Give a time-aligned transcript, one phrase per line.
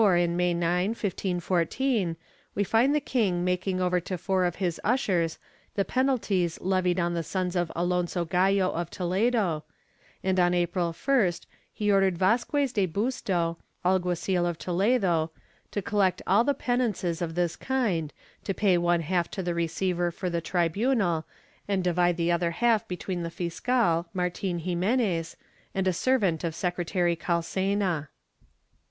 [0.01, 0.57] May 9,
[0.95, 2.17] 1514,
[2.55, 5.37] we find the king making over to four of his ushers
[5.75, 9.63] the penalties levied on the sons of Alonso Gallo of Toledo,
[10.23, 15.29] and on April 1st he ordered Vazquez de Busto, alguazil of Toledo,
[15.69, 18.11] to collect all the penances of this kind,
[18.43, 21.27] to pay one half to the receiver for the tribunal,
[21.67, 25.35] and divide the other half between the fiscal, Martin Ximenes,
[25.75, 28.09] and a servant of secretary Calcena.